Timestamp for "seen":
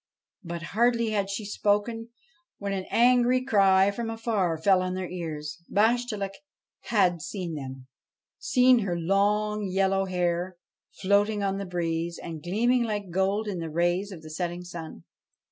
7.21-7.53, 8.39-8.79